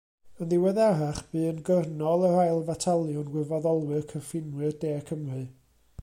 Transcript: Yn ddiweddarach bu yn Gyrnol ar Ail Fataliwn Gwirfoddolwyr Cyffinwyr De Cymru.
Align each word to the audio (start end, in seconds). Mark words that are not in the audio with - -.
Yn 0.43 0.47
ddiweddarach 0.51 1.19
bu 1.33 1.41
yn 1.49 1.59
Gyrnol 1.67 2.25
ar 2.29 2.39
Ail 2.45 2.63
Fataliwn 2.69 3.29
Gwirfoddolwyr 3.35 4.09
Cyffinwyr 4.13 4.73
De 4.85 4.95
Cymru. 5.11 5.45